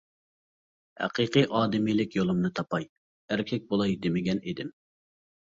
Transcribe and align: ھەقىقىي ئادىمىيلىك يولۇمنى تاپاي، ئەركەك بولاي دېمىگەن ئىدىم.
ھەقىقىي 1.03 1.45
ئادىمىيلىك 1.59 2.17
يولۇمنى 2.21 2.51
تاپاي، 2.61 2.89
ئەركەك 3.35 3.69
بولاي 3.75 3.95
دېمىگەن 4.09 4.43
ئىدىم. 4.53 4.75